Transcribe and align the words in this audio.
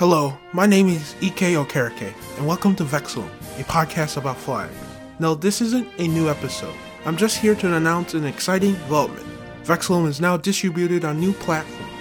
Hello, 0.00 0.34
my 0.54 0.64
name 0.64 0.88
is 0.88 1.14
Ike 1.22 1.52
Okereke, 1.52 2.14
and 2.38 2.46
welcome 2.46 2.74
to 2.76 2.84
Vexel, 2.84 3.28
a 3.58 3.64
podcast 3.64 4.16
about 4.16 4.38
flags. 4.38 4.72
Now, 5.18 5.34
this 5.34 5.60
isn't 5.60 5.86
a 5.98 6.08
new 6.08 6.30
episode. 6.30 6.74
I'm 7.04 7.18
just 7.18 7.36
here 7.36 7.54
to 7.56 7.74
announce 7.74 8.14
an 8.14 8.24
exciting 8.24 8.72
development. 8.72 9.26
Vexillum 9.62 10.08
is 10.08 10.18
now 10.18 10.38
distributed 10.38 11.04
on 11.04 11.20
new 11.20 11.34
platforms. 11.34 11.92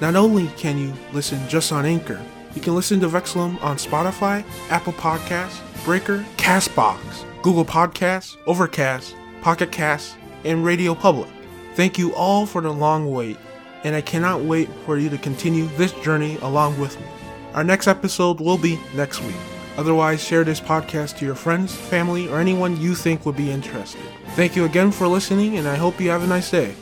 Not 0.00 0.16
only 0.16 0.48
can 0.56 0.78
you 0.78 0.92
listen 1.12 1.48
just 1.48 1.70
on 1.70 1.86
Anchor, 1.86 2.20
you 2.56 2.60
can 2.60 2.74
listen 2.74 2.98
to 2.98 3.08
Vexillum 3.08 3.62
on 3.62 3.76
Spotify, 3.76 4.44
Apple 4.68 4.94
Podcasts, 4.94 5.60
Breaker, 5.84 6.26
Castbox, 6.36 6.98
Google 7.42 7.64
Podcasts, 7.64 8.36
Overcast, 8.48 9.14
Pocket 9.42 9.70
Casts, 9.70 10.16
and 10.42 10.64
Radio 10.64 10.92
Public. 10.92 11.30
Thank 11.76 11.98
you 11.98 12.12
all 12.16 12.46
for 12.46 12.60
the 12.60 12.72
long 12.72 13.12
wait, 13.12 13.36
and 13.84 13.94
I 13.94 14.00
cannot 14.00 14.40
wait 14.40 14.68
for 14.84 14.98
you 14.98 15.08
to 15.08 15.18
continue 15.18 15.66
this 15.76 15.92
journey 15.92 16.36
along 16.42 16.80
with 16.80 16.98
me. 16.98 17.06
Our 17.54 17.62
next 17.62 17.86
episode 17.86 18.40
will 18.40 18.58
be 18.58 18.80
next 18.94 19.22
week. 19.22 19.36
Otherwise, 19.76 20.22
share 20.22 20.42
this 20.42 20.60
podcast 20.60 21.18
to 21.18 21.24
your 21.24 21.36
friends, 21.36 21.74
family, 21.74 22.28
or 22.28 22.40
anyone 22.40 22.80
you 22.80 22.94
think 22.94 23.24
would 23.24 23.36
be 23.36 23.50
interested. 23.50 24.00
Thank 24.34 24.56
you 24.56 24.64
again 24.64 24.90
for 24.90 25.06
listening, 25.06 25.56
and 25.58 25.68
I 25.68 25.76
hope 25.76 26.00
you 26.00 26.10
have 26.10 26.24
a 26.24 26.26
nice 26.26 26.50
day. 26.50 26.74